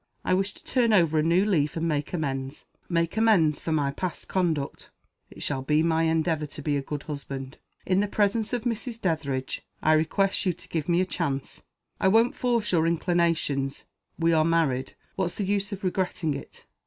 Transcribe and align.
I 0.25 0.33
wish 0.33 0.53
to 0.55 0.63
turn 0.63 0.93
over 0.93 1.19
a 1.19 1.21
new 1.21 1.45
leaf 1.45 1.77
and 1.77 1.87
make 1.87 2.11
amends 2.11 2.65
make 2.89 3.17
amends 3.17 3.61
for 3.61 3.71
my 3.71 3.91
past 3.91 4.27
conduct. 4.27 4.89
It 5.29 5.43
shall 5.43 5.61
be 5.61 5.83
my 5.83 6.05
endeavor 6.05 6.47
to 6.47 6.61
be 6.63 6.75
a 6.75 6.81
good 6.81 7.03
husband. 7.03 7.59
In 7.85 7.99
the 7.99 8.07
presence 8.07 8.51
of 8.51 8.63
Mrs. 8.63 8.99
Dethridge, 8.99 9.61
I 9.79 9.93
request 9.93 10.43
you 10.43 10.53
to 10.53 10.69
give 10.69 10.89
me 10.89 11.01
a 11.01 11.05
chance. 11.05 11.61
I 11.99 12.07
won't 12.07 12.33
force 12.35 12.71
your 12.71 12.87
inclinations. 12.87 13.83
We 14.17 14.33
are 14.33 14.43
married 14.43 14.93
what's 15.17 15.35
the 15.35 15.45
use 15.45 15.71
of 15.71 15.83
regretting 15.83 16.33
it? 16.33 16.65